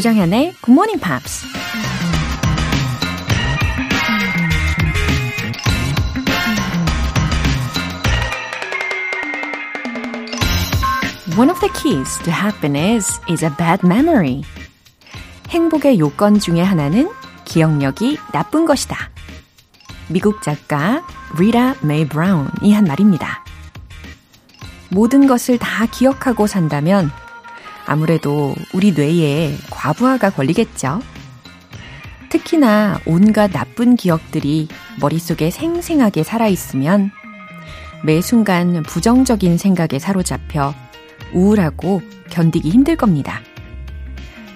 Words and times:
조정현의 0.00 0.54
Good 0.62 0.70
Morning 0.70 0.98
Pops. 0.98 1.44
One 11.36 11.50
of 11.50 11.60
the 11.60 11.68
keys 11.74 12.18
to 12.24 12.30
happiness 12.30 13.20
is 13.28 13.44
a 13.44 13.50
bad 13.58 13.84
memory. 13.84 14.42
행복의 15.50 15.98
요건 15.98 16.38
중에 16.38 16.62
하나는 16.62 17.10
기억력이 17.44 18.16
나쁜 18.32 18.64
것이다. 18.64 19.09
미국 20.10 20.42
작가 20.42 21.06
리타 21.38 21.76
메이 21.82 22.06
브라운이 22.06 22.72
한 22.72 22.84
말입니다. 22.84 23.44
모든 24.90 25.28
것을 25.28 25.56
다 25.56 25.86
기억하고 25.86 26.48
산다면 26.48 27.10
아무래도 27.86 28.56
우리 28.74 28.90
뇌에 28.92 29.56
과부하가 29.70 30.30
걸리겠죠. 30.30 31.00
특히나 32.28 33.00
온갖 33.06 33.52
나쁜 33.52 33.94
기억들이 33.94 34.68
머릿속에 35.00 35.50
생생하게 35.50 36.24
살아있으면 36.24 37.12
매 38.02 38.20
순간 38.20 38.82
부정적인 38.82 39.58
생각에 39.58 40.00
사로잡혀 40.00 40.74
우울하고 41.32 42.02
견디기 42.30 42.70
힘들 42.70 42.96
겁니다. 42.96 43.40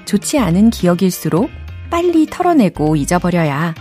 좋지 0.05 0.39
않은 0.39 0.71
기억일수록 0.71 1.49
빨리 1.91 2.27
털어내고 2.27 2.97
잊어버려야 2.97 3.75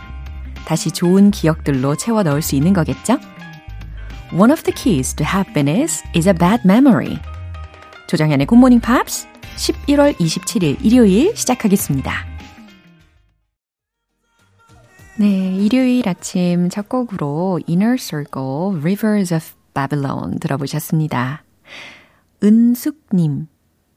다시 0.66 0.92
좋은 0.92 1.32
기억들로 1.32 1.96
채워 1.96 2.24
넣을 2.24 2.42
수 2.42 2.56
있는 2.56 2.74
거겠죠? 2.74 3.20
One 4.32 4.52
of 4.52 4.64
the 4.64 4.74
keys 4.74 5.14
to 5.16 5.26
happiness 5.26 6.04
is 6.16 6.28
a 6.28 6.34
bad 6.34 6.62
memory. 6.66 7.20
조정현의 8.08 8.48
Good 8.48 8.58
Morning 8.58 8.86
Pops 8.86 9.28
11월 9.56 10.16
27일 10.18 10.84
일요일 10.84 11.36
시작하겠습니다. 11.36 12.12
네, 15.18 15.56
일요일 15.56 16.10
아침 16.10 16.70
첫 16.70 16.90
곡으로 16.90 17.60
Inner 17.70 17.98
Circle, 18.00 18.80
Rivers 18.80 19.34
of 19.34 19.46
Babylon 19.74 20.40
들어보셨습니다. 20.40 21.44
은숙님, 22.44 23.48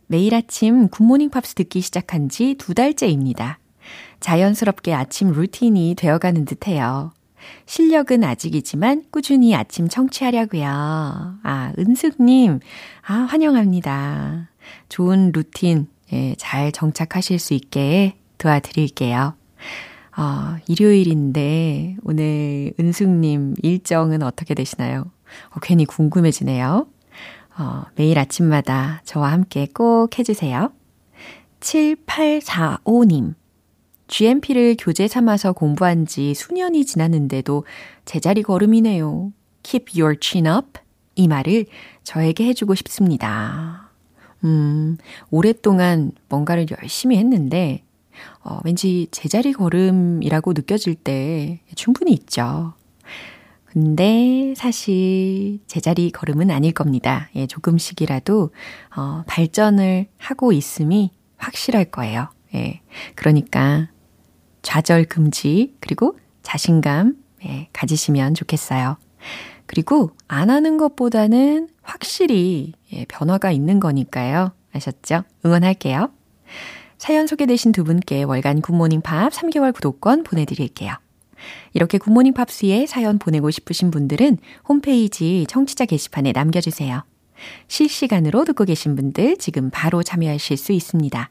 매일 0.09 0.35
아침 0.35 0.89
Good 0.89 1.04
Morning 1.04 1.31
Pops 1.31 1.55
듣기 1.55 1.81
시작한 1.81 2.29
지 2.29 2.55
두 2.59 2.75
달째입니다. 2.75 3.59
자연스럽게 4.21 4.95
아침 4.95 5.33
루틴이 5.33 5.95
되어가는 5.97 6.45
듯해요. 6.45 7.13
실력은 7.67 8.25
아직이지만 8.25 9.05
꾸준히 9.11 9.55
아침 9.55 9.89
청취하려고요. 9.89 10.65
아, 10.67 11.73
은숙님, 11.79 12.61
아, 13.07 13.15
환영합니다. 13.15 14.49
좋은 14.89 15.33
루틴, 15.33 15.87
예, 16.13 16.35
잘 16.39 16.73
정착하실 16.73 17.39
수 17.39 17.55
있게 17.55 18.17
도와드릴게요. 18.39 19.35
어, 20.17 20.57
일요일인데 20.67 21.97
오늘 22.03 22.73
은숙님 22.81 23.55
일정은 23.63 24.23
어떻게 24.23 24.55
되시나요? 24.55 25.05
어, 25.51 25.61
괜히 25.63 25.85
궁금해지네요. 25.85 26.87
어, 27.59 27.83
매일 27.97 28.19
아침마다 28.19 29.03
저와 29.05 29.33
함께 29.33 29.67
꼭 29.73 30.19
해주세요. 30.19 30.73
7845님. 31.61 33.35
GMP를 34.09 34.77
교재 34.79 35.09
삼아서 35.09 35.53
공부한 35.53 36.07
지 36.07 36.35
수년이 36.35 36.85
지났는데도 36.85 37.65
제자리 38.05 38.43
걸음이네요. 38.43 39.33
Keep 39.63 40.01
your 40.01 40.17
chin 40.21 40.47
up. 40.47 40.81
이 41.17 41.29
말을 41.29 41.67
저에게 42.05 42.45
해주고 42.45 42.75
싶습니다. 42.77 43.91
음, 44.45 44.97
오랫동안 45.31 46.13
뭔가를 46.29 46.67
열심히 46.81 47.17
했는데, 47.17 47.83
어, 48.45 48.61
왠지 48.65 49.09
제자리 49.11 49.53
걸음이라고 49.53 50.53
느껴질 50.53 50.95
때 50.95 51.61
충분히 51.75 52.13
있죠. 52.13 52.75
근데 53.65 54.55
사실 54.57 55.59
제자리 55.67 56.11
걸음은 56.11 56.51
아닐 56.51 56.73
겁니다. 56.73 57.29
예, 57.35 57.47
조금씩이라도, 57.47 58.51
어, 58.97 59.25
발전을 59.27 60.07
하고 60.17 60.53
있음이 60.53 61.11
확실할 61.37 61.87
거예요. 61.87 62.29
예, 62.55 62.81
그러니까 63.15 63.89
좌절 64.67 65.05
금지, 65.05 65.77
그리고 65.79 66.19
자신감, 66.43 67.15
예, 67.45 67.69
가지시면 67.73 68.35
좋겠어요. 68.35 68.97
그리고 69.67 70.11
안 70.27 70.51
하는 70.51 70.77
것보다는 70.77 71.69
확실히 71.83 72.73
예, 72.93 73.05
변화가 73.05 73.53
있는 73.53 73.79
거니까요. 73.79 74.51
아셨죠? 74.73 75.23
응원할게요. 75.45 76.11
사연 76.99 77.29
소개되신 77.29 77.71
두 77.71 77.85
분께 77.85 78.25
월간 78.25 78.61
굿모닝 78.61 79.03
팝 79.03 79.33
3개월 79.33 79.73
구독권 79.73 80.25
보내드릴게요. 80.25 80.95
이렇게 81.73 81.99
굿모닝 81.99 82.35
팝스에 82.35 82.87
사연 82.87 83.21
보내고 83.21 83.53
싶으신 83.53 83.93
분들은 83.93 84.39
홈페이지 84.69 85.47
청취자 85.49 85.85
게시판에 85.85 86.33
남겨주세요. 86.33 87.05
실시간으로 87.69 88.45
듣고 88.45 88.65
계신 88.65 88.97
분들 88.97 89.37
지금 89.37 89.71
바로 89.71 90.03
참여하실 90.03 90.57
수 90.57 90.73
있습니다. 90.73 91.31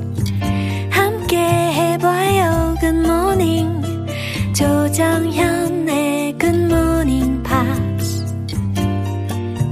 조정현의 4.61 6.37
Good 6.37 6.71
Morning 6.71 7.41
Pops. 7.41 8.23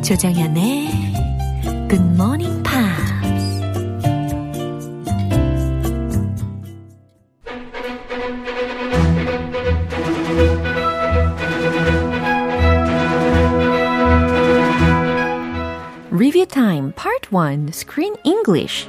조정현의 0.04 0.90
Good 1.88 2.04
Morning 2.16 2.64
Pops. 2.64 3.62
Review 16.10 16.48
Time 16.48 16.94
Part 16.94 17.32
1 17.32 17.72
Screen 17.72 18.16
English 18.24 18.88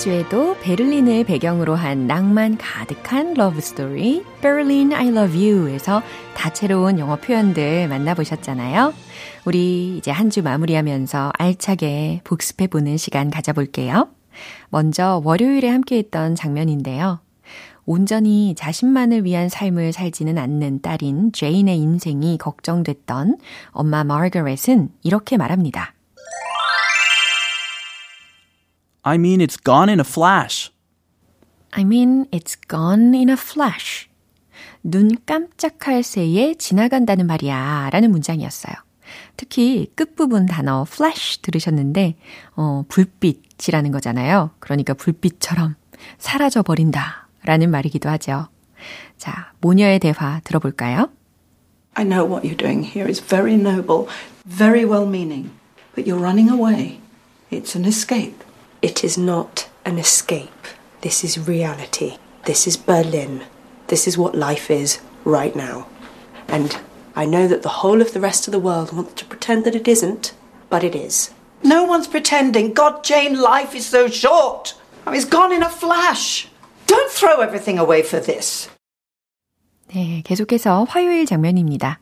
이번 0.00 0.12
주에도 0.14 0.56
베를린을 0.62 1.24
배경으로 1.24 1.74
한 1.74 2.06
낭만 2.06 2.56
가득한 2.56 3.34
러브 3.34 3.60
스토리 3.60 4.24
Berlin 4.40 4.94
I 4.94 5.08
Love 5.08 5.52
You에서 5.52 6.02
다채로운 6.34 6.98
영어 6.98 7.16
표현들 7.16 7.86
만나보셨잖아요. 7.86 8.94
우리 9.44 9.98
이제 9.98 10.10
한 10.10 10.30
주 10.30 10.42
마무리하면서 10.42 11.32
알차게 11.38 12.22
복습해보는 12.24 12.96
시간 12.96 13.28
가져볼게요. 13.30 14.08
먼저 14.70 15.20
월요일에 15.22 15.68
함께했던 15.68 16.34
장면인데요. 16.34 17.20
온전히 17.84 18.54
자신만을 18.54 19.26
위한 19.26 19.50
삶을 19.50 19.92
살지는 19.92 20.38
않는 20.38 20.80
딸인 20.80 21.32
제인의 21.32 21.76
인생이 21.76 22.38
걱정됐던 22.38 23.36
엄마 23.72 24.02
마거렛은 24.04 24.88
이렇게 25.02 25.36
말합니다. 25.36 25.92
I 29.10 29.16
mean, 29.18 29.40
it's 29.40 29.56
gone 29.56 29.90
in 29.90 29.98
a 29.98 30.04
flash. 30.04 30.70
I 31.72 31.82
mean, 31.82 32.26
it's 32.30 32.54
gone 32.68 33.12
in 33.12 33.28
a 33.28 33.34
flash. 33.34 34.08
눈 34.84 35.16
깜짝할 35.26 36.04
새에 36.04 36.54
지나간다는 36.54 37.26
말이야. 37.26 37.90
라는 37.90 38.12
문장이었어요. 38.12 38.72
특히 39.36 39.90
끝부분 39.96 40.46
단어 40.46 40.86
flash 40.88 41.42
들으셨는데, 41.42 42.14
어, 42.54 42.84
불빛이라는 42.86 43.90
거잖아요. 43.90 44.52
그러니까 44.60 44.94
불빛처럼 44.94 45.74
사라져 46.18 46.62
버린다. 46.62 47.26
라는 47.42 47.72
말이기도 47.72 48.08
하죠. 48.10 48.46
자, 49.18 49.52
모녀의 49.60 49.98
대화 49.98 50.40
들어볼까요? 50.44 51.10
I 51.94 52.04
know 52.04 52.24
what 52.24 52.46
you're 52.46 52.56
doing 52.56 52.86
here 52.86 53.10
is 53.10 53.20
very 53.20 53.54
noble, 53.54 54.06
very 54.46 54.84
well 54.84 55.04
meaning, 55.04 55.50
but 55.96 56.06
you're 56.08 56.22
running 56.22 56.48
away. 56.48 57.00
It's 57.50 57.74
an 57.74 57.84
escape. 57.84 58.49
It 58.81 59.03
is 59.03 59.17
not 59.17 59.69
an 59.85 59.97
escape. 59.97 60.67
This 61.01 61.23
is 61.23 61.47
reality. 61.47 62.17
This 62.45 62.67
is 62.67 62.77
Berlin. 62.77 63.43
This 63.87 64.07
is 64.07 64.17
what 64.17 64.35
life 64.35 64.69
is 64.69 64.99
right 65.23 65.55
now. 65.55 65.87
And 66.47 66.77
I 67.15 67.25
know 67.25 67.47
that 67.47 67.63
the 67.63 67.81
whole 67.81 68.01
of 68.01 68.13
the 68.13 68.19
rest 68.19 68.47
of 68.47 68.51
the 68.51 68.59
world 68.59 68.91
wants 68.91 69.13
to 69.15 69.25
pretend 69.25 69.63
that 69.65 69.75
it 69.75 69.87
isn't, 69.87 70.33
but 70.69 70.83
it 70.83 70.95
is. 70.95 71.31
No 71.63 71.83
one's 71.83 72.07
pretending. 72.07 72.73
God, 72.73 73.03
Jane, 73.03 73.39
life 73.39 73.73
is 73.73 73.85
so 73.85 74.07
short. 74.07 74.75
I 75.05 75.11
mean, 75.11 75.19
it's 75.19 75.29
gone 75.29 75.51
in 75.51 75.63
a 75.63 75.69
flash. 75.69 76.47
Don't 76.87 77.11
throw 77.11 77.41
everything 77.41 77.79
away 77.79 78.03
for 78.03 78.19
this. 78.19 78.69
네, 79.93 80.21
계속해서 80.25 80.85
화요일 80.89 81.25
장면입니다. 81.25 81.99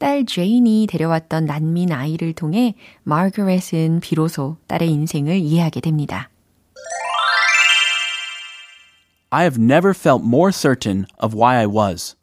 딸 0.00 0.24
제인이 0.24 0.86
데려왔던 0.88 1.44
난민 1.44 1.92
아이를 1.92 2.32
통해 2.32 2.74
마거렛은 3.02 4.00
비로소 4.00 4.56
딸의 4.66 4.90
인생을 4.90 5.36
이해하게 5.36 5.82
됩니다. 5.82 6.30
I 9.28 9.42
have 9.42 9.62
never 9.62 9.94
felt 9.94 10.24
more 10.26 10.50
certain 10.50 11.04
of 11.22 11.36
why 11.36 11.58
I 11.58 11.66
was. 11.66 12.16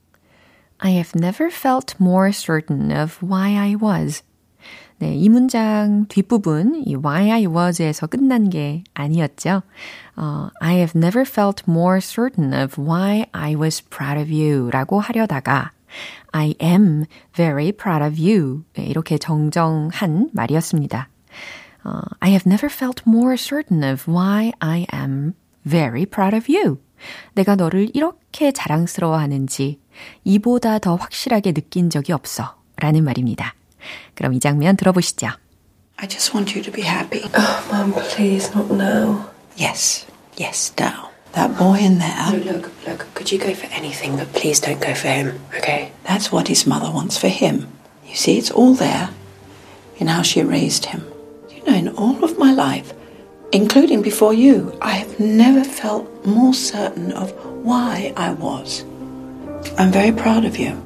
I 0.79 0.93
have 0.93 1.11
never 1.15 1.53
felt 1.53 1.95
more 2.01 2.31
certain 2.31 2.91
of 2.91 3.23
why 3.23 3.55
I 3.55 3.75
was. 3.75 4.23
네, 4.97 5.13
이 5.15 5.29
문장 5.29 6.07
뒷부분, 6.07 6.81
이 6.83 6.95
why 6.95 7.29
I 7.29 7.45
was에서 7.45 8.07
끝난 8.07 8.49
게 8.49 8.83
아니었죠. 8.95 9.61
어, 10.15 10.49
I 10.59 10.77
have 10.77 10.99
never 10.99 11.21
felt 11.21 11.63
more 11.69 11.99
certain 12.01 12.59
of 12.59 12.81
why 12.81 13.27
I 13.33 13.55
was 13.55 13.83
proud 13.83 14.19
of 14.19 14.33
you 14.33 14.71
라고 14.71 14.99
하려다가 14.99 15.76
I 16.31 16.55
am 16.61 17.05
very 17.35 17.71
proud 17.71 18.03
of 18.03 18.21
you. 18.21 18.63
네, 18.73 18.85
이렇게 18.85 19.17
정정한 19.17 20.29
말이었습니다. 20.33 21.09
어, 21.83 22.01
I 22.19 22.31
have 22.31 22.49
never 22.49 22.71
felt 22.73 23.03
more 23.07 23.35
certain 23.37 23.83
of 23.83 24.09
why 24.09 24.51
I 24.59 24.85
am 24.93 25.33
very 25.67 26.05
proud 26.05 26.35
of 26.35 26.45
you. 26.51 26.79
내가 27.33 27.55
너를 27.55 27.89
이렇게 27.93 28.51
자랑스러워하는지 28.51 29.79
이보다 30.23 30.79
더 30.79 30.95
확실하게 30.95 31.53
느낀 31.53 31.89
적이 31.89 32.13
없어. 32.13 32.55
라는 32.77 33.03
말입니다. 33.03 33.55
그럼 34.13 34.33
이 34.33 34.39
장면 34.39 34.77
들어보시죠. 34.77 35.27
I 35.97 36.07
just 36.07 36.35
want 36.35 36.53
you 36.53 36.61
to 36.63 36.71
be 36.71 36.83
happy. 36.83 37.23
Oh, 37.33 37.67
Mum, 37.71 37.93
please, 38.13 38.51
not 38.53 38.71
now. 38.71 39.29
Yes, 39.57 40.05
yes, 40.39 40.71
now. 40.79 41.09
That 41.33 41.57
boy 41.57 41.79
in 41.79 41.97
there, 41.97 42.37
Look, 42.45 42.71
look, 42.85 43.06
could 43.26 43.30
you 43.32 43.38
go 43.38 43.54
for 43.54 43.66
anything, 43.72 44.16
but 44.16 44.32
please 44.32 44.60
don't 44.60 44.80
go 44.80 44.94
for 44.94 45.08
him, 45.08 45.40
okay? 45.56 45.92
that's 46.04 46.30
what 46.30 46.48
his 46.48 46.66
mother 46.66 46.90
wants 46.90 47.16
for 47.18 47.28
him. 47.28 47.68
You 48.06 48.16
see, 48.16 48.38
it's 48.38 48.50
all 48.50 48.74
there 48.74 49.10
in 49.98 50.08
how 50.08 50.22
she 50.22 50.42
raised 50.42 50.86
him. 50.86 51.04
You 51.50 51.64
know, 51.64 51.74
in 51.74 51.88
all 51.96 52.22
of 52.24 52.38
my 52.38 52.52
life, 52.52 52.92
including 53.52 54.02
before 54.02 54.34
you, 54.34 54.76
I 54.80 54.92
have 54.92 55.18
never 55.18 55.64
felt 55.64 56.04
more 56.26 56.54
certain 56.54 57.12
of 57.12 57.32
why 57.64 58.12
I 58.16 58.32
was. 58.32 58.84
I'm 59.78 59.92
very 59.92 60.12
proud 60.12 60.44
of 60.44 60.58
you. 60.58 60.76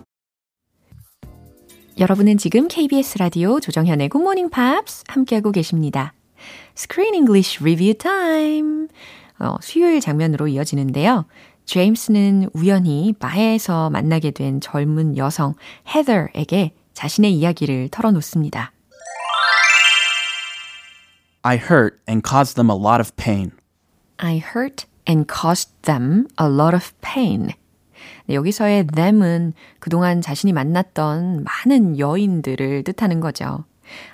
여러분은 1.99 2.37
지금 2.37 2.69
KBS 2.69 3.17
라디오 3.19 3.59
조정현의 3.59 4.11
Good 4.11 4.23
Morning 4.23 4.51
Pops 4.53 5.03
함께하고 5.09 5.51
계십니다. 5.51 6.13
Screen 6.77 7.15
English 7.15 7.59
Review 7.63 7.95
Time. 7.95 8.89
어, 9.39 9.57
수요일 9.63 10.01
장면으로 10.01 10.47
이어지는데요. 10.49 11.25
제임스는 11.72 12.50
우연히 12.52 13.14
바에서 13.18 13.90
만나게 13.90 14.32
된 14.32 14.60
젊은 14.60 15.16
여성 15.16 15.54
헤더에게 15.88 16.76
자신의 16.94 17.34
이야기를 17.34 17.88
털어놓습니다. 17.92 18.74
I 21.44 21.56
hurt 21.56 21.96
and 22.10 22.28
caused 22.28 22.56
them 22.56 22.70
a 22.70 22.76
lot 22.76 23.00
of 23.00 23.14
pain. 23.16 23.52
I 24.18 24.42
hurt 24.54 24.86
and 25.08 25.26
caused 25.34 25.72
them 25.84 26.28
a 26.42 26.46
lot 26.46 26.76
of 26.76 26.92
pain. 27.00 27.52
네, 28.26 28.36
여기서의 28.36 28.88
them은 28.88 29.54
그동안 29.80 30.20
자신이 30.20 30.52
만났던 30.52 31.46
많은 31.46 31.98
여인들을 31.98 32.84
뜻하는 32.84 33.22
거죠. 33.22 33.64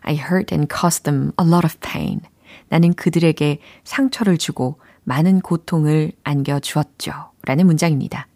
I 0.01 0.13
hurt 0.13 0.53
and 0.53 0.71
caused 0.71 1.05
them 1.05 1.31
a 1.41 1.47
lot 1.47 1.65
of 1.65 1.75
pain. 1.79 2.21
나는 2.69 2.93
그들에게 2.93 3.57
상처를 3.83 4.37
주고 4.37 4.79
많은 5.05 5.41
고통을 5.41 6.11
안겨주었죠. 6.23 7.31
라는 7.46 7.66
문장입니다. 7.66 8.26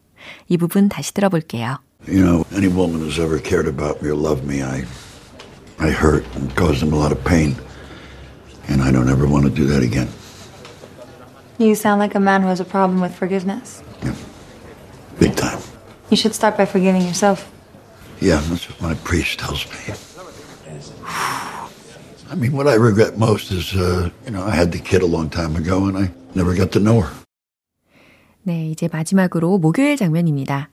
이 0.49 0.57
부분 0.57 0.89
다시 0.89 1.13
들어볼게요. 1.15 1.79
You 2.07 2.23
know, 2.23 2.45
any 2.53 2.69
woman 2.69 3.01
who's 3.01 3.19
ever 3.19 3.39
cared 3.39 3.67
about 3.67 4.03
me 4.03 4.11
or 4.11 4.17
loved 4.17 4.47
me, 4.47 4.63
I, 4.63 4.85
I 5.79 5.91
hurt 5.91 6.25
and 6.37 6.55
caused 6.55 6.81
them 6.81 6.93
a 6.93 6.97
lot 6.97 7.11
of 7.11 7.23
pain. 7.25 7.57
And 8.69 8.83
I 8.83 8.91
don't 8.91 9.09
ever 9.09 9.27
want 9.27 9.45
to 9.45 9.51
do 9.51 9.67
that 9.67 9.83
again. 9.83 10.09
You 11.59 11.75
sound 11.75 12.01
like 12.01 12.15
a 12.15 12.21
man 12.21 12.43
who 12.43 12.49
has 12.49 12.61
a 12.61 12.65
problem 12.65 13.01
with 13.01 13.15
forgiveness. 13.15 13.83
Big 15.19 15.35
time. 15.35 15.59
You 16.11 16.17
should 16.17 16.35
start 16.35 16.57
by 16.57 16.67
forgiving 16.67 17.03
yourself. 17.03 17.51
Yeah, 18.21 18.41
that's 18.49 18.69
what 18.69 18.81
my 18.83 18.95
priest 19.05 19.39
tells 19.39 19.67
me. 19.71 19.95
I 22.29 22.35
mean, 22.35 22.53
what 22.53 22.67
I 22.67 22.75
regret 22.75 23.19
most 23.19 23.51
is, 23.53 23.75
uh, 23.75 24.11
you 24.25 24.33
know, 24.33 24.43
I 24.43 24.51
had 24.51 24.73
the 24.73 24.79
kid 24.79 25.03
a 25.03 25.07
long 25.07 25.31
time 25.31 25.57
ago 25.57 25.87
and 25.87 25.97
I 25.97 26.11
never 26.35 26.55
got 26.55 26.73
to 26.73 26.81
know 26.81 27.01
her. 27.03 27.15
네, 28.44 28.68
이제 28.70 28.90
마지막으로 28.92 29.58
목요일 29.60 29.98
장면입니다. 29.98 30.70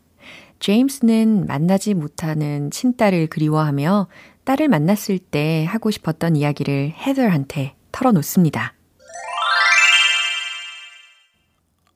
제임스는 0.58 1.46
만나지 1.46 1.94
못하는 1.94 2.70
친딸을 2.70 3.28
그리워하며 3.28 4.08
딸을 4.44 4.68
만났을 4.68 5.18
때 5.18 5.66
하고 5.68 5.90
싶었던 5.90 6.36
이야기를 6.36 6.94
헤더한테 6.96 7.76
털어놓습니다. 7.92 8.74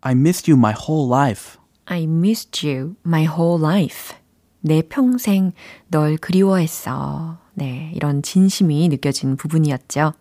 I 0.03 0.13
missed 0.13 0.51
you 0.51 0.59
my 0.59 0.75
whole 0.75 1.11
life. 1.11 1.59
I 1.87 2.03
missed 2.03 2.67
you 2.69 2.97
my 3.07 3.25
whole 3.25 3.63
life. 3.63 4.15
내 4.61 4.83
평생 4.83 5.53
널 5.89 6.17
그리워했어. 6.17 7.39
네, 7.55 7.93
이런 7.95 8.23
진심이 8.23 8.89
느껴진 8.89 9.37
부분이었죠. 9.37 10.13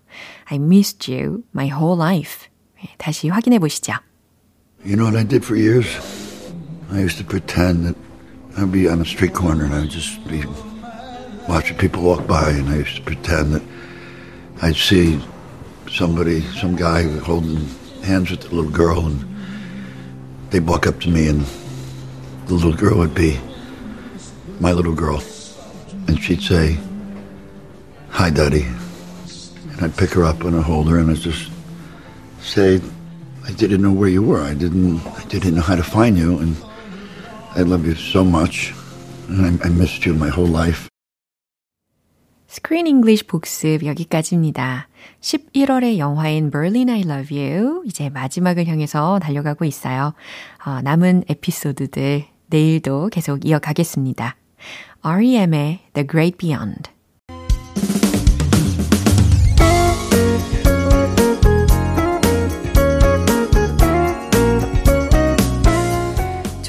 I 0.45 0.57
missed 0.57 1.11
you 1.13 1.43
my 1.53 1.67
whole 1.69 1.99
life. 2.01 2.47
네, 2.77 2.89
다시 2.97 3.29
확인해 3.29 3.59
보시죠. 3.59 3.93
You 4.83 4.95
know 4.95 5.05
what 5.05 5.15
I 5.15 5.21
did 5.21 5.45
for 5.45 5.55
years? 5.55 5.85
I 6.89 7.01
used 7.01 7.19
to 7.19 7.23
pretend 7.23 7.85
that 7.85 7.95
I'd 8.57 8.71
be 8.71 8.89
on 8.89 8.99
a 8.99 9.05
street 9.05 9.31
corner 9.31 9.63
and 9.65 9.75
I'd 9.75 9.91
just 9.91 10.27
be 10.27 10.43
watching 11.47 11.77
people 11.77 12.01
walk 12.01 12.25
by 12.25 12.49
and 12.49 12.67
I 12.67 12.77
used 12.77 12.95
to 12.95 13.03
pretend 13.03 13.53
that 13.53 13.61
I'd 14.63 14.75
see 14.75 15.21
somebody, 15.87 16.41
some 16.41 16.75
guy 16.75 17.03
holding 17.19 17.63
hands 18.01 18.31
with 18.31 18.51
a 18.51 18.55
little 18.55 18.71
girl 18.71 19.05
and 19.05 19.23
they'd 20.49 20.65
walk 20.65 20.87
up 20.87 20.99
to 21.01 21.09
me 21.09 21.27
and 21.27 21.45
the 22.47 22.55
little 22.55 22.73
girl 22.73 22.97
would 22.97 23.13
be 23.13 23.39
my 24.59 24.71
little 24.71 24.95
girl. 24.95 25.21
And 26.07 26.19
she'd 26.19 26.41
say, 26.41 26.79
Hi, 28.09 28.31
Daddy. 28.31 28.63
And 28.63 29.81
I'd 29.81 29.95
pick 29.95 30.09
her 30.13 30.23
up 30.23 30.41
and 30.41 30.55
I'd 30.55 30.63
hold 30.63 30.89
her 30.89 30.97
and 30.97 31.11
I'd 31.11 31.17
just 31.17 31.51
say, 32.41 32.81
I 33.47 33.51
didn't 33.53 33.81
know 33.81 33.91
where 33.91 34.09
you 34.09 34.21
were. 34.21 34.41
I 34.41 34.53
didn't, 34.53 35.01
I 35.17 35.23
didn't 35.27 35.55
know 35.55 35.61
how 35.61 35.75
to 35.75 35.83
find 35.83 36.17
you. 36.17 36.37
And 36.39 36.55
I 37.55 37.63
love 37.63 37.85
you 37.85 37.95
so 37.95 38.23
much. 38.23 38.73
And 39.27 39.59
I, 39.61 39.67
I 39.67 39.69
missed 39.69 40.05
you 40.05 40.13
my 40.13 40.29
whole 40.29 40.47
life. 40.49 40.87
Screen 42.47 42.85
English 42.85 43.23
복습 43.27 43.85
여기까지입니다. 43.85 44.89
11월의 45.21 45.97
영화인 45.97 46.51
Berlin 46.51 46.89
I 46.89 47.01
Love 47.01 47.37
You 47.37 47.83
이제 47.85 48.09
마지막을 48.09 48.67
향해서 48.67 49.19
달려가고 49.19 49.63
있어요. 49.63 50.13
어, 50.65 50.81
남은 50.81 51.23
에피소드들 51.29 52.25
내일도 52.47 53.07
계속 53.07 53.45
이어가겠습니다. 53.45 54.35
REM의 55.01 55.79
The 55.93 56.05
Great 56.05 56.37
Beyond 56.37 56.91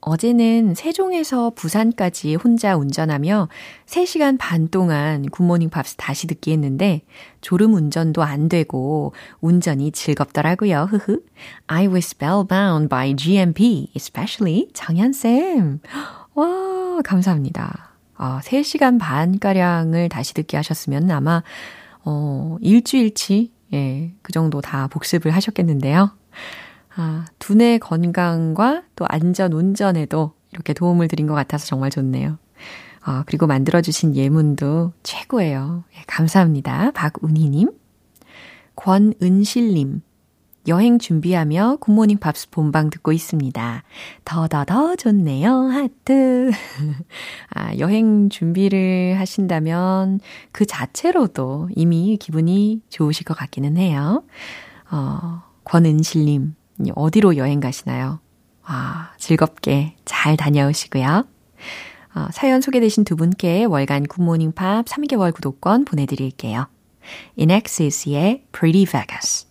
어제는 0.00 0.74
세종에서 0.74 1.50
부산까지 1.54 2.34
혼자 2.34 2.76
운전하며 2.76 3.48
3시간 3.86 4.38
반 4.38 4.68
동안 4.68 5.28
굿모닝 5.28 5.68
팝스 5.68 5.96
다시 5.96 6.26
듣기 6.26 6.52
했는데 6.52 7.02
졸음 7.42 7.74
운전도 7.74 8.22
안 8.22 8.48
되고 8.48 9.12
운전이 9.40 9.92
즐겁더라고요. 9.92 10.88
흐흐. 10.90 11.22
I 11.66 11.86
was 11.86 12.06
spellbound 12.06 12.88
by 12.88 13.14
GMP, 13.14 13.90
especially 13.94 14.68
정현쌤. 14.72 15.80
와, 16.34 17.00
감사합니다. 17.04 17.90
어, 18.16 18.38
3시간 18.42 18.98
반가량을 18.98 20.08
다시 20.08 20.34
듣게 20.34 20.56
하셨으면 20.56 21.10
아마, 21.10 21.42
어, 22.04 22.56
일주일치, 22.60 23.50
예, 23.72 24.12
그 24.22 24.32
정도 24.32 24.60
다 24.60 24.88
복습을 24.88 25.30
하셨겠는데요. 25.30 26.10
아, 26.96 27.24
두뇌 27.38 27.78
건강과 27.78 28.82
또 28.96 29.06
안전 29.08 29.52
운전에도 29.52 30.32
이렇게 30.52 30.72
도움을 30.72 31.08
드린 31.08 31.26
것 31.26 31.34
같아서 31.34 31.66
정말 31.66 31.90
좋네요. 31.90 32.38
어, 33.06 33.22
그리고 33.26 33.46
만들어주신 33.46 34.16
예문도 34.16 34.92
최고예요. 35.02 35.84
예, 35.96 36.02
감사합니다. 36.06 36.90
박운희님. 36.92 37.70
권은실님. 38.76 40.02
여행 40.68 40.98
준비하며 40.98 41.78
굿모닝 41.80 42.18
팝스 42.18 42.50
본방 42.50 42.90
듣고 42.90 43.12
있습니다. 43.12 43.82
더더더 44.26 44.96
좋네요. 44.96 45.52
하트. 45.68 46.50
아, 47.54 47.74
여행 47.78 48.28
준비를 48.28 49.18
하신다면 49.18 50.20
그 50.52 50.66
자체로도 50.66 51.70
이미 51.74 52.18
기분이 52.18 52.82
좋으실 52.90 53.24
것 53.24 53.34
같기는 53.36 53.78
해요. 53.78 54.22
어, 54.90 55.42
권은실님, 55.64 56.54
어디로 56.94 57.36
여행 57.36 57.60
가시나요? 57.60 58.20
아, 58.64 59.12
즐겁게 59.18 59.96
잘 60.04 60.36
다녀오시고요. 60.36 61.26
어, 62.14 62.26
사연 62.32 62.60
소개되신 62.60 63.04
두 63.04 63.16
분께 63.16 63.64
월간 63.64 64.06
굿모닝 64.06 64.52
팝스 64.52 64.84
3개월 64.86 65.32
구독권 65.32 65.84
보내드릴게요. 65.84 66.66
인엑시스의 67.36 68.44
Pretty 68.52 68.86
Vegas. 68.86 69.46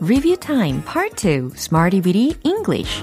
Review 0.00 0.36
Time 0.36 0.82
Part 0.84 1.16
2 1.16 1.52
Smarty 1.56 2.00
Bitty 2.00 2.36
English 2.44 3.02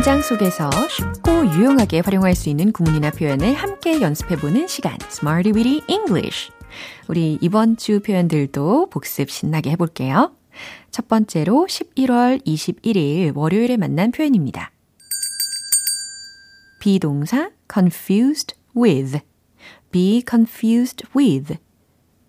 문장 0.00 0.22
속에서 0.22 0.70
쉽고 0.88 1.58
유용하게 1.58 2.00
활용할 2.00 2.34
수 2.34 2.48
있는 2.48 2.72
구문이나 2.72 3.10
표현을 3.10 3.52
함께 3.52 4.00
연습해보는 4.00 4.66
시간 4.66 4.96
Smarty 5.10 5.52
Bitty 5.52 5.82
English 5.90 6.50
우리 7.06 7.36
이번 7.42 7.76
주 7.76 8.00
표현들도 8.00 8.88
복습 8.88 9.30
신나게 9.30 9.72
해볼게요. 9.72 10.34
첫 10.90 11.06
번째로 11.06 11.66
11월 11.68 12.42
21일 12.46 13.36
월요일에 13.36 13.76
만난 13.76 14.10
표현입니다. 14.10 14.72
비동사 16.80 17.50
confused 17.70 18.54
with, 18.74 19.18
be 19.90 20.22
confused 20.26 21.04
with. 21.14 21.56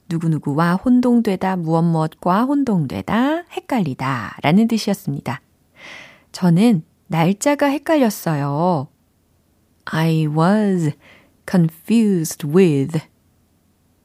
누구누구와 0.09 0.73
혼동되다, 0.75 1.55
무엇 1.55 1.83
무엇과 1.83 2.43
혼동되다, 2.43 3.45
헷갈리다 3.49 4.39
라는 4.41 4.67
뜻이었습니다. 4.67 5.39
저는 6.33 6.83
날짜가 7.11 7.65
헷갈렸어요. 7.65 8.87
I 9.83 10.27
was 10.27 10.93
confused 11.45 12.47
with. 12.47 13.01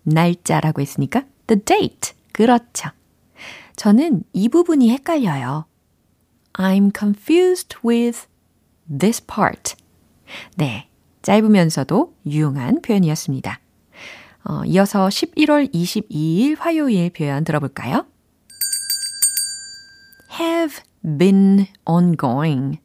날짜라고 0.03 0.81
했으니까 0.81 1.23
the 1.47 1.63
date. 1.65 2.15
그렇죠. 2.33 2.91
저는 3.77 4.25
이 4.33 4.49
부분이 4.49 4.91
헷갈려요. 4.91 5.67
I'm 6.55 6.91
confused 6.97 7.79
with 7.87 8.27
this 8.89 9.25
part. 9.25 9.77
네. 10.57 10.89
짧으면서도 11.23 12.13
유용한 12.27 12.83
표현이었습니다. 12.83 13.61
어, 14.49 14.65
이어서 14.65 15.07
11월 15.07 15.73
22일 15.73 16.59
화요일 16.59 17.11
표현 17.11 17.45
들어볼까요? 17.45 18.05
have 20.41 20.83
been 21.03 21.69
ongoing. 21.85 22.81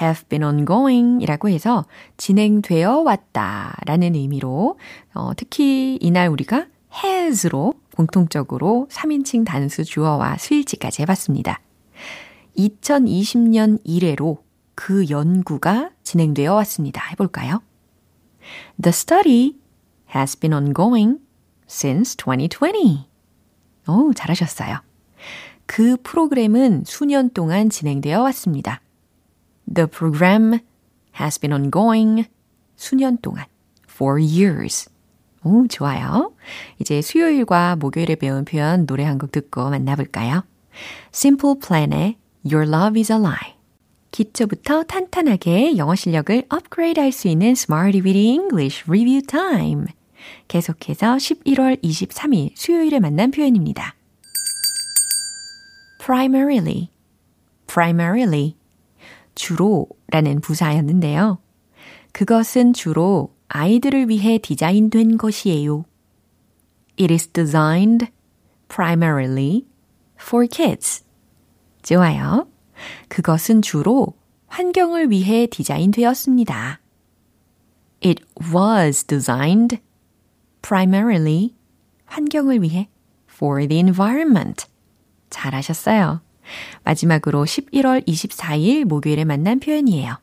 Have 0.00 0.28
been 0.28 0.44
ongoing 0.44 1.22
이라고 1.22 1.48
해서 1.48 1.84
진행되어 2.16 3.00
왔다 3.00 3.76
라는 3.86 4.14
의미로 4.14 4.78
어, 5.14 5.32
특히 5.36 5.98
이날 6.00 6.28
우리가 6.28 6.66
has로 6.92 7.74
공통적으로 7.94 8.86
3인칭 8.90 9.44
단수 9.44 9.84
주어와 9.84 10.36
수일치까지 10.38 11.02
해봤습니다. 11.02 11.60
2020년 12.56 13.80
이래로 13.84 14.42
그 14.74 15.08
연구가 15.10 15.90
진행되어 16.02 16.54
왔습니다. 16.54 17.02
해볼까요? 17.10 17.62
The 18.80 18.90
study 18.90 19.56
has 20.14 20.38
been 20.38 20.54
ongoing 20.54 21.18
since 21.68 22.16
2020. 22.16 23.06
오, 23.88 24.12
잘하셨어요. 24.14 24.78
그 25.66 25.96
프로그램은 26.02 26.84
수년 26.86 27.30
동안 27.30 27.68
진행되어 27.68 28.22
왔습니다. 28.22 28.80
The 29.72 29.86
program 29.86 30.60
has 31.20 31.38
been 31.38 31.52
ongoing 31.52 32.26
수년 32.76 33.18
동안 33.20 33.44
for 33.88 34.20
years. 34.20 34.88
오, 35.44 35.66
좋아요. 35.68 36.32
이제 36.78 37.00
수요일과 37.02 37.76
목요일에 37.76 38.16
배운 38.16 38.44
표현 38.44 38.86
노래 38.86 39.04
한 39.04 39.18
곡 39.18 39.30
듣고 39.32 39.70
만나볼까요? 39.70 40.44
Simple 41.12 41.56
Plan의 41.60 42.16
Your 42.44 42.66
Love 42.68 42.98
is 43.00 43.12
a 43.12 43.18
Lie. 43.18 43.56
기초부터 44.10 44.84
탄탄하게 44.84 45.76
영어 45.76 45.94
실력을 45.94 46.44
업그레이드 46.48 46.98
할 46.98 47.12
수 47.12 47.28
있는 47.28 47.48
Smarty 47.48 48.00
Weedy 48.02 48.30
English 48.30 48.84
Review 48.88 49.22
Time. 49.22 49.86
계속해서 50.48 51.16
11월 51.16 51.82
23일 51.82 52.52
수요일에 52.54 53.00
만난 53.00 53.30
표현입니다. 53.30 53.94
primarily, 55.98 56.90
primarily, 57.66 58.56
주로라는 59.38 60.40
부사였는데요. 60.42 61.38
그것은 62.12 62.72
주로 62.72 63.32
아이들을 63.46 64.08
위해 64.08 64.38
디자인된 64.38 65.16
것이에요. 65.16 65.84
It 67.00 67.12
is 67.12 67.28
designed 67.28 68.08
primarily 68.66 69.64
for 70.20 70.46
kids. 70.46 71.04
좋아요. 71.82 72.48
그것은 73.08 73.62
주로 73.62 74.18
환경을 74.48 75.10
위해 75.10 75.46
디자인되었습니다. 75.46 76.80
It 78.04 78.24
was 78.52 79.04
designed 79.04 79.80
primarily 80.62 81.54
환경을 82.06 82.62
위해 82.62 82.88
for 83.30 83.66
the 83.66 83.78
environment. 83.78 84.66
잘하셨어요. 85.30 86.27
마지막으로 86.84 87.44
11월 87.44 88.06
24일 88.06 88.84
목요일에 88.84 89.24
만난 89.24 89.60
표현이에요. 89.60 90.18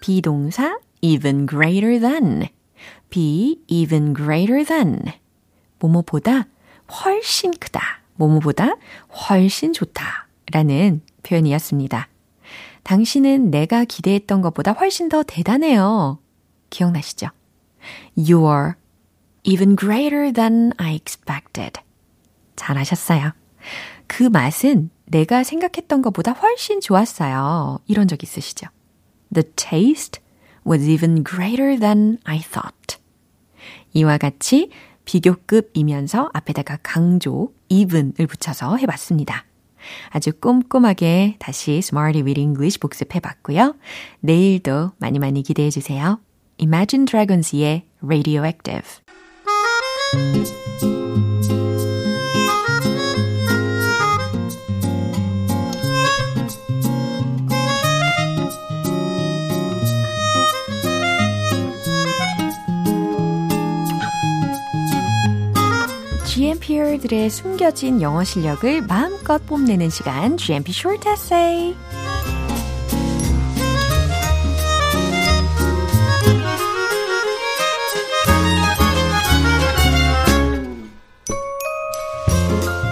비동사 0.00 0.78
even 1.00 1.46
greater 1.46 2.00
than, 2.00 2.48
be 3.10 3.60
even 3.66 4.14
greater 4.14 4.64
than. 4.64 5.02
뭐뭐보다 5.78 6.46
훨씬 7.04 7.50
크다. 7.52 8.00
뭐뭐보다 8.14 8.76
훨씬 9.28 9.72
좋다. 9.72 10.28
라는 10.52 11.02
표현이었습니다. 11.22 12.08
당신은 12.82 13.50
내가 13.50 13.84
기대했던 13.84 14.40
것보다 14.40 14.72
훨씬 14.72 15.08
더 15.08 15.22
대단해요. 15.22 16.18
기억나시죠? 16.70 17.28
You 18.16 18.46
are 18.46 18.72
even 19.44 19.76
greater 19.76 20.32
than 20.32 20.72
I 20.78 20.94
expected. 20.94 21.80
잘하셨어요. 22.56 23.32
그 24.08 24.24
맛은 24.24 24.90
내가 25.04 25.44
생각했던 25.44 26.02
것보다 26.02 26.32
훨씬 26.32 26.80
좋았어요. 26.80 27.78
이런 27.86 28.08
적 28.08 28.22
있으시죠? 28.22 28.66
The 29.32 29.48
taste 29.54 30.20
was 30.66 30.88
even 30.88 31.22
greater 31.24 31.78
than 31.78 32.18
I 32.24 32.40
thought. 32.40 32.98
이와 33.92 34.18
같이 34.18 34.70
비교급이면서 35.04 36.30
앞에다가 36.34 36.78
강조, 36.82 37.52
even을 37.68 38.26
붙여서 38.26 38.76
해봤습니다. 38.76 39.44
아주 40.10 40.32
꼼꼼하게 40.32 41.36
다시 41.38 41.76
Smarty 41.78 42.22
with 42.22 42.40
English 42.40 42.80
복습해봤고요. 42.80 43.76
내일도 44.20 44.92
많이 44.98 45.18
많이 45.18 45.42
기대해주세요. 45.42 46.20
Imagine 46.60 47.06
Dragons의 47.06 47.84
Radioactive. 48.02 48.82
Disappear들의 66.48 67.28
숨겨진 67.28 68.00
영어 68.00 68.24
실력을 68.24 68.80
마음껏 68.82 69.44
뽐내는 69.44 69.90
시간 69.90 70.38
GMP 70.38 70.72
Short 70.72 71.06
Essay. 71.06 71.76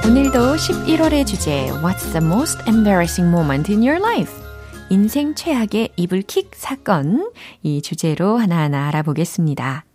오늘도 0.06 0.56
11월의 0.56 1.26
주제 1.26 1.70
What's 1.82 2.12
the 2.12 2.24
most 2.24 2.58
embarrassing 2.68 3.30
moment 3.30 3.72
in 3.72 3.82
your 3.82 3.98
life? 3.98 4.34
인생 4.90 5.34
최악의 5.34 5.92
이불킥 5.96 6.50
사건 6.54 7.32
이 7.62 7.80
주제로 7.80 8.36
하나하나 8.36 8.88
알아보겠습니다. 8.88 9.86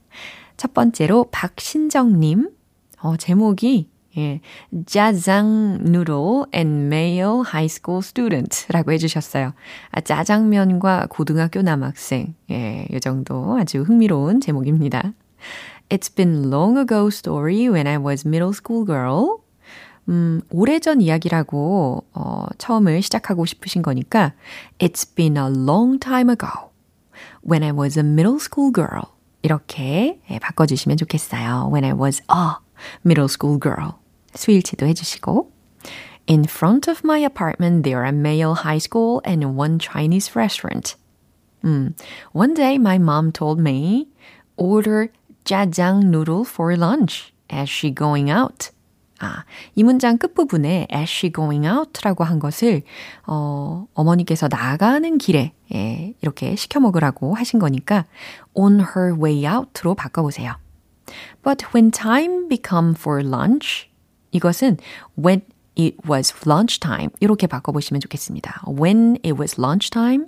첫 0.57 0.73
번째로 0.73 1.27
박신정님 1.31 2.60
어, 3.01 3.17
제목이 3.17 3.89
예, 4.17 4.41
짜장 4.85 5.79
누로 5.83 6.45
and 6.53 6.85
male 6.87 7.41
high 7.45 7.65
school 7.65 7.99
student라고 7.99 8.91
해주셨어요. 8.91 9.53
아, 9.91 10.01
짜장면과 10.01 11.07
고등학교 11.09 11.61
남학생 11.61 12.35
예, 12.51 12.87
이 12.91 12.99
정도 12.99 13.57
아주 13.57 13.81
흥미로운 13.81 14.41
제목입니다. 14.41 15.13
It's 15.89 16.13
been 16.13 16.49
long 16.51 16.77
ago 16.77 17.07
story 17.07 17.69
when 17.69 17.87
I 17.87 17.97
was 17.97 18.27
middle 18.27 18.51
school 18.53 18.85
girl. 18.85 19.37
음, 20.09 20.41
오래전 20.49 20.99
이야기라고 20.99 22.03
어, 22.13 22.45
처음을 22.57 23.01
시작하고 23.01 23.45
싶으신 23.45 23.81
거니까 23.81 24.33
It's 24.79 25.15
been 25.15 25.37
a 25.37 25.45
long 25.45 25.99
time 25.99 26.29
ago 26.29 26.71
when 27.49 27.63
I 27.63 27.71
was 27.71 27.97
a 27.97 28.03
middle 28.03 28.37
school 28.41 28.73
girl 28.73 29.05
이렇게 29.41 30.19
예, 30.29 30.39
바꿔주시면 30.39 30.97
좋겠어요. 30.97 31.69
When 31.71 31.85
I 31.85 31.93
was 31.93 32.21
a 32.29 32.70
middle 33.05 33.29
school 33.29 33.59
girl 33.59 33.93
스위치도 34.33 34.85
해주시고 34.87 35.51
In 36.29 36.45
front 36.45 36.89
of 36.89 37.01
my 37.03 37.19
apartment 37.19 37.83
there 37.83 38.03
are 38.03 38.13
male 38.13 38.53
high 38.63 38.79
school 38.79 39.21
and 39.25 39.57
one 39.57 39.79
Chinese 39.79 40.35
restaurant. 40.35 40.95
음, 41.63 41.93
one 42.33 42.53
day 42.53 42.75
my 42.75 42.97
mom 42.97 43.31
told 43.31 43.59
me 43.59 44.07
order 44.55 45.11
jajang 45.45 46.05
noodle 46.05 46.45
for 46.45 46.75
lunch 46.77 47.33
as 47.51 47.69
she 47.69 47.93
going 47.93 48.31
out. 48.31 48.71
아, 49.19 49.43
이 49.75 49.83
문장 49.83 50.17
끝부분에 50.17 50.87
as 50.91 51.03
she 51.03 51.31
going 51.31 51.67
out라고 51.67 52.23
한 52.23 52.39
것을 52.39 52.81
어, 53.27 53.85
어머니께서 53.93 54.47
나가는 54.47 55.17
길에 55.19 55.53
예, 55.73 56.15
이렇게 56.21 56.55
시켜 56.55 56.79
먹으라고 56.79 57.35
하신 57.35 57.59
거니까 57.59 58.05
on 58.53 58.79
her 58.79 59.13
way 59.21 59.45
out로 59.45 59.93
바꿔 59.93 60.23
보세요. 60.23 60.55
But 61.42 61.74
when 61.74 61.90
time 61.90 62.48
become 62.48 62.94
for 62.94 63.22
lunch 63.22 63.88
이것은 64.32 64.78
when 65.16 65.42
it 65.78 65.96
was 66.08 66.34
lunchtime 66.46 67.10
이렇게 67.20 67.46
바꿔보시면 67.46 68.00
좋겠습니다. 68.00 68.64
When 68.66 69.16
it 69.24 69.38
was 69.38 69.60
lunchtime, 69.60 70.26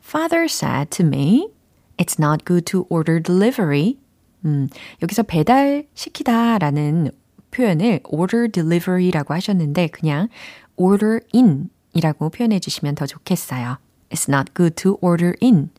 father 0.00 0.44
said 0.44 0.90
to 0.90 1.04
me, 1.04 1.48
It's 1.96 2.18
not 2.18 2.44
good 2.44 2.64
to 2.72 2.86
order 2.88 3.20
delivery. 3.20 3.98
음, 4.44 4.68
여기서 5.02 5.22
배달시키다라는 5.22 7.10
표현을 7.50 8.00
order 8.04 8.48
delivery라고 8.50 9.32
하셨는데 9.32 9.88
그냥 9.88 10.28
order 10.76 11.20
in 11.32 11.70
이라고 11.92 12.30
표현해 12.30 12.58
주시면 12.58 12.96
더 12.96 13.06
좋겠어요. 13.06 13.78
It's 14.10 14.28
not 14.28 14.52
good 14.54 14.74
to 14.82 14.98
order 15.00 15.34
in 15.40 15.70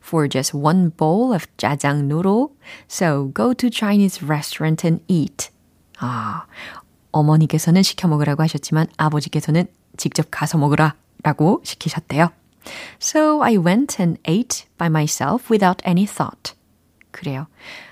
For 0.00 0.28
just 0.28 0.56
one 0.56 0.90
bowl 0.96 1.32
of 1.32 1.46
jajang 1.56 2.04
noodle, 2.04 2.52
so 2.88 3.30
go 3.34 3.52
to 3.54 3.70
Chinese 3.70 4.22
restaurant 4.22 4.86
and 4.86 5.02
eat. 5.08 5.50
아, 5.98 6.46
어머니께서는 7.12 7.82
시켜 7.82 8.08
먹으라고 8.08 8.42
하셨지만 8.42 8.86
아버지께서는 8.96 9.66
직접 9.96 10.26
가서 10.30 10.58
먹으라 10.58 10.94
라고 11.22 11.60
시키셨대요. 11.64 12.30
So 13.00 13.42
I 13.42 13.56
went 13.56 14.00
and 14.00 14.20
ate 14.28 14.66
by 14.78 14.88
myself 14.88 15.50
without 15.50 15.82
any 15.86 16.06
thought. 16.06 16.54
그래요. 17.10 17.46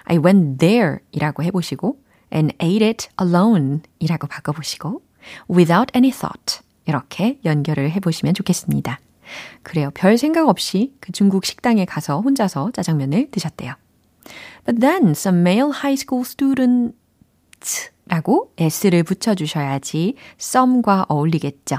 I 0.04 0.18
went 0.18 0.58
there 0.58 0.98
이라고 1.12 1.42
해보시고 1.44 1.98
and 2.32 2.54
ate 2.60 2.84
it 2.84 3.08
alone 3.20 3.82
이라고 4.00 4.26
바꿔보시고 4.26 5.02
without 5.48 5.92
any 5.94 6.10
thought 6.10 6.60
이렇게 6.86 7.38
연결을 7.44 7.90
해보시면 7.92 8.34
좋겠습니다. 8.34 8.98
그래요. 9.62 9.90
별 9.94 10.18
생각 10.18 10.48
없이 10.48 10.94
그 11.00 11.12
중국 11.12 11.44
식당에 11.44 11.84
가서 11.84 12.20
혼자서 12.20 12.72
짜장면을 12.72 13.30
드셨대요. 13.30 13.74
But 14.64 14.80
then 14.80 15.10
some 15.10 15.40
male 15.40 15.70
high 15.72 15.94
school 15.94 16.22
students 16.24 16.96
라고 18.06 18.52
s를 18.58 19.02
붙여주셔야지 19.02 20.16
some과 20.38 21.06
어울리겠죠. 21.08 21.78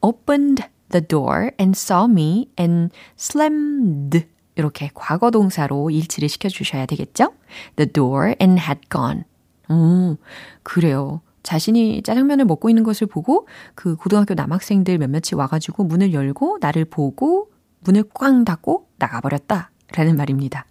opened 0.00 0.62
the 0.90 1.06
door 1.06 1.50
and 1.58 1.76
saw 1.76 2.08
me 2.08 2.48
and 2.58 2.94
slammed 3.18 4.26
이렇게 4.54 4.90
과거 4.94 5.30
동사로 5.30 5.90
일치를 5.90 6.28
시켜주셔야 6.28 6.86
되겠죠? 6.86 7.32
The 7.76 7.90
door 7.92 8.34
and 8.40 8.60
had 8.60 8.80
gone. 8.90 9.24
오, 9.68 10.16
그래요. 10.62 11.20
자신이 11.46 12.02
짜장면을 12.02 12.44
먹고 12.44 12.68
있는 12.68 12.82
것을 12.82 13.06
보고 13.06 13.46
그 13.76 13.94
고등학교 13.94 14.34
남학생들 14.34 14.98
몇몇이 14.98 15.36
와가지고 15.36 15.84
문을 15.84 16.12
열고 16.12 16.58
나를 16.60 16.84
보고 16.84 17.52
문을 17.80 18.04
꽝 18.12 18.44
닫고 18.44 18.88
나가버렸다. 18.98 19.70
라는 19.94 20.16
말입니다. 20.16 20.66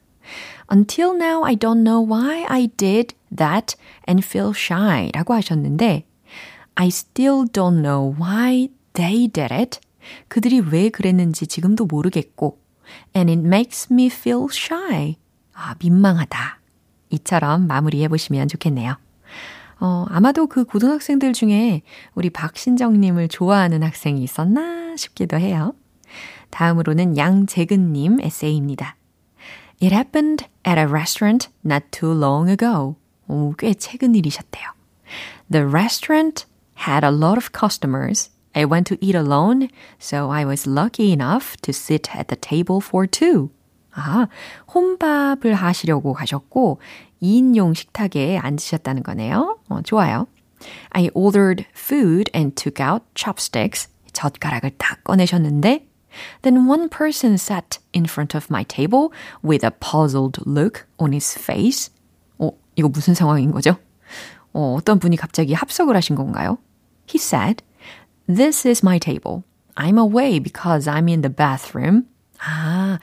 Until 0.70 1.16
now 1.16 1.46
I 1.46 1.56
don't 1.56 1.84
know 1.84 2.06
why 2.06 2.44
I 2.50 2.68
did 2.68 3.16
that 3.34 3.78
and 4.10 4.26
feel 4.26 4.52
shy 4.54 5.10
라고 5.14 5.34
하셨는데 5.34 6.06
I 6.76 6.88
still 6.88 7.46
don't 7.46 7.82
know 7.82 8.14
why 8.20 8.68
they 8.94 9.30
did 9.30 9.54
it. 9.54 9.80
그들이 10.28 10.60
왜 10.60 10.90
그랬는지 10.90 11.48
지금도 11.48 11.86
모르겠고 11.86 12.60
and 13.16 13.32
it 13.32 13.48
makes 13.48 13.94
me 13.94 14.08
feel 14.08 14.48
shy. 14.52 15.16
아, 15.54 15.76
민망하다. 15.80 16.60
이처럼 17.12 17.66
마무리해 17.66 18.10
보시면 18.10 18.50
좋겠네요. 18.50 18.98
어, 19.80 20.06
아마도 20.10 20.48
그 20.48 20.64
고등학생들 20.64 21.34
중에 21.34 21.82
우리 22.14 22.30
박신정님을 22.30 23.28
좋아하는 23.28 23.84
학생이 23.84 24.24
있었나 24.24 24.96
싶기도 24.96 25.38
해요. 25.38 25.74
다음으로는 26.50 27.18
양재근님 27.18 28.22
에세이입니다. 28.22 28.96
It 29.82 29.94
happened 29.94 30.46
at 30.66 30.80
a 30.80 30.86
restaurant 30.86 31.50
not 31.66 31.86
too 31.92 32.12
long 32.12 32.50
ago. 32.50 32.96
오, 33.28 33.54
꽤 33.58 33.74
최근 33.74 34.16
일이셨대요. 34.16 34.64
The 35.52 35.66
restaurant 35.66 36.46
had 36.88 37.06
a 37.06 37.12
lot 37.12 37.38
of 37.38 37.52
customers. 37.52 38.30
I 38.56 38.64
went 38.66 38.88
to 38.88 38.98
eat 39.02 39.16
alone, 39.16 39.68
so 40.00 40.32
I 40.32 40.46
was 40.46 40.66
lucky 40.66 41.12
enough 41.12 41.58
to 41.62 41.74
sit 41.74 42.16
at 42.16 42.30
the 42.30 42.38
table 42.38 42.80
for 42.80 43.06
two. 43.06 43.50
아, 43.96 44.28
혼밥을 44.74 45.54
하시려고 45.54 46.14
가셨고 46.14 46.80
2인용 47.22 47.74
식탁에 47.74 48.38
앉으셨다는 48.38 49.04
거네요. 49.04 49.60
어, 49.70 49.82
좋아요. 49.82 50.28
I 50.92 51.10
ordered 51.14 51.66
food 51.76 52.30
and 52.36 52.56
took 52.56 52.86
out 52.86 53.06
chopsticks. 53.16 53.90
젓가락을 54.14 54.72
딱 54.78 55.04
꺼내셨는데 55.04 55.88
Then 56.44 56.68
one 56.68 56.90
person 56.90 57.34
sat 57.34 57.80
in 57.94 58.06
front 58.06 58.36
of 58.38 58.48
my 58.50 58.64
table 58.64 59.12
with 59.44 59.66
a 59.66 59.72
puzzled 59.72 60.42
look 60.46 60.86
on 60.98 61.12
his 61.12 61.38
face. 61.38 61.92
어, 62.38 62.52
이거 62.76 62.88
무슨 62.88 63.14
상황인 63.14 63.52
거죠? 63.52 63.78
어, 64.54 64.76
어떤 64.78 65.00
분이 65.00 65.18
갑자기 65.18 65.54
합석을 65.54 65.96
하신 65.96 66.16
건가요? 66.16 66.58
He 67.10 67.20
said, 67.20 67.64
This 68.28 68.68
is 68.68 68.84
my 68.84 68.98
table. 69.00 69.44
I'm 69.76 69.98
away 69.98 70.40
because 70.40 70.90
I'm 70.90 71.10
in 71.10 71.22
the 71.22 71.34
bathroom. 71.34 72.06
아, 72.40 73.00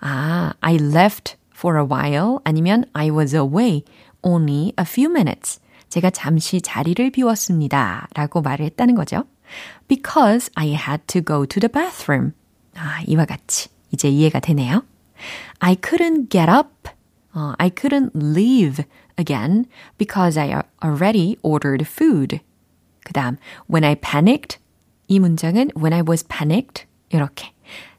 아, 0.00 0.52
I 0.60 0.74
left 0.76 1.36
for 1.54 1.78
a 1.78 1.84
while 1.84 2.38
아니면 2.44 2.84
I 2.92 3.10
was 3.10 3.34
away 3.34 3.84
only 4.22 4.72
a 4.78 4.84
few 4.84 5.10
minutes. 5.10 5.60
제가 5.88 6.10
잠시 6.10 6.60
자리를 6.60 7.10
비웠습니다. 7.10 8.08
라고 8.14 8.42
말을 8.42 8.66
했다는 8.66 8.94
거죠. 8.94 9.24
Because 9.88 10.50
I 10.54 10.74
had 10.74 11.06
to 11.06 11.22
go 11.24 11.46
to 11.46 11.60
the 11.60 11.70
bathroom. 11.70 12.32
아, 12.74 13.00
이와 13.06 13.24
같이 13.24 13.68
이제 13.92 14.08
이해가 14.08 14.40
되네요. 14.40 14.84
I 15.60 15.76
couldn't 15.76 16.30
get 16.30 16.50
up. 16.50 16.90
Uh, 17.34 17.54
I 17.58 17.70
couldn't 17.70 18.10
leave 18.14 18.84
again 19.18 19.66
because 19.98 20.38
I 20.38 20.62
already 20.82 21.36
ordered 21.42 21.86
food. 21.86 22.40
그 23.04 23.12
다음, 23.12 23.36
when 23.70 23.84
I 23.84 23.94
panicked. 23.94 24.58
이 25.08 25.20
문장은 25.20 25.70
when 25.76 25.92
I 25.92 26.02
was 26.06 26.26
panicked. 26.26 26.86
이렇게. 27.10 27.52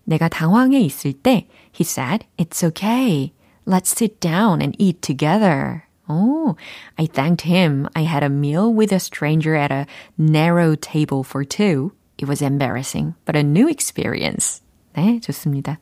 내가 0.04 0.28
당황해 0.28 0.80
있을 0.80 1.14
때, 1.14 1.48
he 1.73 1.85
said, 1.85 2.27
it's 2.39 2.63
okay. 2.63 3.33
Let's 3.65 3.91
sit 3.91 4.21
down 4.21 4.61
and 4.61 4.77
eat 4.79 5.03
together. 5.03 5.85
Oh, 6.09 6.57
I 6.99 7.07
thanked 7.07 7.43
him. 7.43 7.89
I 7.97 8.03
had 8.03 8.23
a 8.23 8.29
meal 8.29 8.73
with 8.73 8.93
a 8.93 9.01
stranger 9.01 9.55
at 9.55 9.73
a 9.73 9.87
narrow 10.19 10.77
table 10.77 11.25
for 11.25 11.45
two. 11.45 11.93
It 12.19 12.29
was 12.29 12.43
embarrassing, 12.43 13.15
but 13.25 13.37
a 13.37 13.43
new 13.43 13.69
experience. 13.69 14.63
네, 14.95 15.21
좋습니다. 15.21 15.79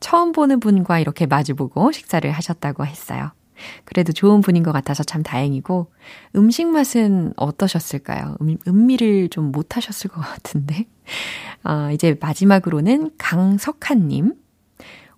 처음 0.00 0.32
보는 0.32 0.60
분과 0.60 0.98
이렇게 1.00 1.24
마주보고 1.26 1.92
식사를 1.92 2.30
하셨다고 2.30 2.84
했어요. 2.84 3.32
그래도 3.84 4.12
좋은 4.12 4.40
분인 4.40 4.62
것 4.62 4.72
같아서 4.72 5.02
참 5.02 5.22
다행이고, 5.22 5.90
음식 6.36 6.66
맛은 6.66 7.32
어떠셨을까요? 7.36 8.36
음, 8.40 8.58
음미를 8.66 9.28
좀 9.28 9.52
못하셨을 9.52 10.10
것 10.10 10.20
같은데. 10.20 10.86
아, 11.62 11.90
이제 11.92 12.16
마지막으로는 12.20 13.12
강석한님. 13.18 14.34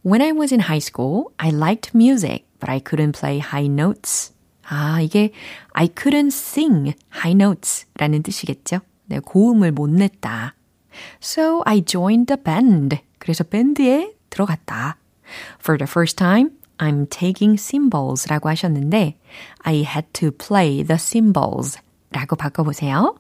When 0.04 0.22
I 0.22 0.32
was 0.32 0.54
in 0.54 0.62
high 0.62 0.80
school, 0.80 1.34
I 1.38 1.50
liked 1.50 1.94
music, 1.94 2.46
but 2.60 2.70
I 2.70 2.80
couldn't 2.80 3.14
play 3.20 3.40
high 3.40 3.68
notes. 3.68 4.34
아, 4.70 5.02
이게 5.02 5.32
I 5.74 5.88
couldn't 5.88 6.32
sing 6.32 6.94
high 7.12 7.36
notes 7.36 7.86
라는 7.96 8.22
뜻이겠죠? 8.24 8.80
네, 9.06 9.20
고음을 9.20 9.72
못 9.72 9.90
냈다. 9.90 10.56
So 11.22 11.62
I 11.66 11.82
joined 11.82 12.28
the 12.28 12.42
band. 12.42 12.98
그래서 13.20 13.44
밴드에 13.44 14.14
들어갔다. 14.30 14.98
For 15.60 15.78
the 15.78 15.90
first 15.90 16.18
time, 16.18 16.52
I'm 16.78 17.10
taking 17.10 17.58
cymbals 17.60 18.28
라고 18.28 18.50
하셨는데, 18.50 19.18
I 19.60 19.84
had 19.84 20.08
to 20.14 20.32
play 20.32 20.84
the 20.84 20.98
cymbals 20.98 21.80
라고 22.12 22.36
바꿔보세요. 22.36 23.18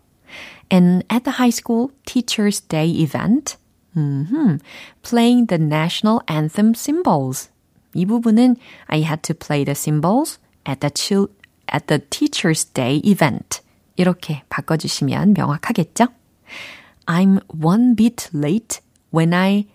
And 0.71 1.05
at 1.09 1.23
the 1.23 1.37
high 1.39 1.51
school 1.51 1.91
Teacher's 2.05 2.61
Day 2.61 2.89
event, 2.91 3.57
mm-hmm, 3.95 4.57
playing 5.03 5.47
the 5.47 5.61
national 5.61 6.21
anthem 6.27 6.73
cymbals. 6.75 7.49
이 7.93 8.05
부분은 8.05 8.55
I 8.87 9.01
had 9.01 9.21
to 9.23 9.33
play 9.33 9.63
the 9.63 9.75
cymbals 9.75 10.39
at 10.65 10.79
the, 10.79 10.91
chil- 10.93 11.31
at 11.67 11.87
the 11.87 11.99
Teacher's 12.09 12.65
Day 12.73 13.01
event. 13.03 13.61
이렇게 13.95 14.43
바꿔주시면 14.49 15.33
명확하겠죠? 15.33 16.07
I'm 17.07 17.39
one 17.49 17.95
bit 17.95 18.29
late 18.33 18.79
when 19.13 19.33
I 19.33 19.65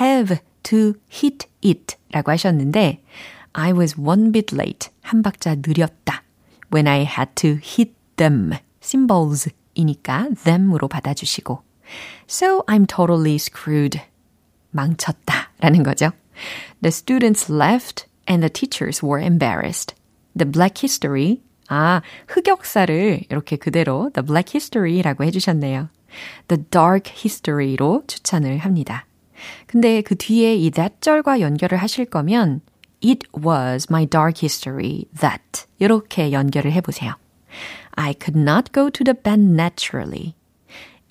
have 0.00 0.38
to 0.64 0.94
hit 1.12 1.46
it 1.62 1.96
라고 2.10 2.30
하셨는데 2.30 3.02
I 3.52 3.72
was 3.72 3.98
one 3.98 4.32
bit 4.32 4.54
late. 4.54 4.90
한 5.02 5.22
박자 5.22 5.56
느렸다. 5.56 6.22
When 6.72 6.86
I 6.86 7.00
had 7.00 7.32
to 7.36 7.58
hit 7.62 7.92
them. 8.16 8.52
symbols 8.82 9.50
이니까 9.74 10.28
them으로 10.44 10.88
받아주시고 10.88 11.62
So 12.26 12.64
I'm 12.66 12.86
totally 12.86 13.36
screwed. 13.36 14.00
망쳤다 14.70 15.50
라는 15.60 15.82
거죠. 15.82 16.12
The 16.82 16.88
students 16.88 17.50
left 17.50 18.06
and 18.28 18.42
the 18.42 18.50
teachers 18.50 19.04
were 19.04 19.22
embarrassed. 19.22 19.94
The 20.36 20.50
black 20.50 20.80
history 20.82 21.40
아, 21.68 22.00
흑역사를 22.28 23.24
이렇게 23.28 23.56
그대로 23.56 24.10
the 24.14 24.24
black 24.26 24.52
history라고 24.54 25.24
해주셨네요. 25.24 25.88
the 26.48 26.64
dark 26.70 27.12
history로 27.12 28.04
추천을 28.06 28.58
합니다. 28.58 29.06
근데 29.66 30.00
그 30.02 30.16
뒤에 30.16 30.56
이 30.56 30.70
that 30.70 30.96
절과 31.00 31.40
연결을 31.40 31.78
하실 31.78 32.06
거면 32.06 32.62
it 33.04 33.26
was 33.36 33.86
my 33.90 34.06
dark 34.06 34.40
history 34.42 35.04
that 35.20 35.66
이렇게 35.78 36.32
연결을 36.32 36.72
해보세요. 36.72 37.14
I 37.92 38.14
could 38.18 38.38
not 38.38 38.72
go 38.72 38.90
to 38.90 39.04
the 39.04 39.14
band 39.14 39.54
naturally. 39.54 40.34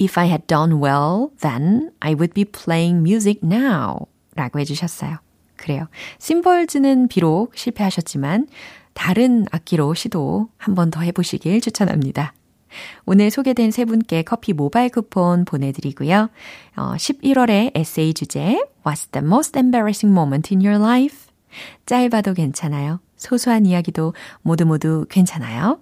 If 0.03 0.19
I 0.19 0.27
had 0.27 0.47
done 0.49 0.81
well, 0.83 1.31
then 1.41 1.93
I 2.01 2.15
would 2.15 2.35
be 2.35 2.45
playing 2.45 3.03
music 3.09 3.41
now. 3.45 4.07
라고 4.35 4.59
해주셨어요. 4.59 5.19
그래요. 5.57 5.87
심벌즈는 6.19 7.07
비록 7.09 7.53
실패하셨지만 7.55 8.49
다른 8.95 9.47
악기로 9.53 9.95
시도 9.95 10.49
한 10.59 10.75
번 10.75 10.91
더 10.91 11.03
해보시길 11.03 11.61
추천합니다. 11.61 12.35
오늘 13.05 13.31
소개된 13.31 13.71
세 13.71 13.85
분께 13.85 14.23
커피 14.23 14.55
모바일 14.55 14.88
쿠폰 14.88 15.45
보내드리고요. 15.45 16.31
어, 16.77 16.95
11월의 16.97 17.73
에세이 17.77 18.15
주제 18.15 18.59
What's 18.85 19.12
the 19.12 19.25
most 19.25 19.57
embarrassing 19.57 20.11
moment 20.12 20.53
in 20.53 20.65
your 20.67 20.83
life? 20.83 21.29
짧아도 21.87 22.33
괜찮아요. 22.35 22.99
소소한 23.17 23.67
이야기도 23.67 24.15
모두 24.41 24.65
모두 24.67 25.07
괜찮아요. 25.11 25.79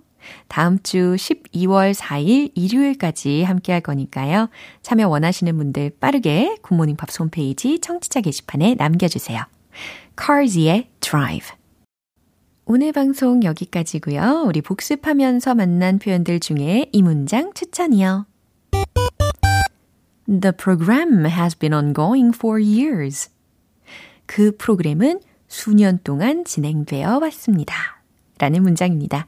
다음 0.48 0.78
주 0.82 1.16
12월 1.16 1.94
4일 1.94 2.52
일요일까지 2.54 3.42
함께 3.42 3.72
할 3.72 3.80
거니까요. 3.80 4.48
참여 4.82 5.08
원하시는 5.08 5.56
분들 5.56 5.92
빠르게 6.00 6.56
굿모닝 6.62 6.96
팝스 6.96 7.22
홈페이지 7.22 7.78
청취자 7.80 8.20
게시판에 8.20 8.74
남겨주세요. 8.74 9.42
Cars의 10.18 10.88
Drive 11.00 11.60
오늘 12.66 12.92
방송 12.92 13.42
여기까지고요. 13.42 14.44
우리 14.46 14.60
복습하면서 14.60 15.54
만난 15.56 15.98
표현들 15.98 16.38
중에 16.38 16.86
이 16.92 17.02
문장 17.02 17.52
추천이요. 17.52 18.26
The 20.26 20.52
program 20.56 21.26
has 21.26 21.58
been 21.58 21.74
ongoing 21.74 22.32
for 22.32 22.62
years. 22.62 23.28
그 24.26 24.56
프로그램은 24.56 25.18
수년 25.48 25.98
동안 26.04 26.44
진행되어 26.44 27.18
왔습니다. 27.18 27.74
라는 28.38 28.62
문장입니다. 28.62 29.26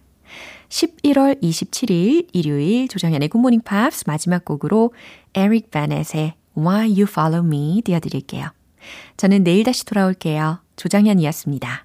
11월 0.73 1.41
27일 1.43 2.29
일요일 2.33 2.89
조정현의 2.89 3.29
굿모닝 3.29 3.61
팝스 3.61 4.05
마지막 4.07 4.43
곡으로 4.43 4.95
에릭 5.35 5.71
바넷의 5.71 6.33
Why 6.57 6.89
You 6.89 7.03
Follow 7.03 7.47
Me 7.47 7.83
띄워드릴게요. 7.83 8.49
저는 9.19 9.45
내일 9.45 9.65
다시 9.65 9.85
돌아올게요. 9.85 10.61
조정현이었습니다. 10.77 11.85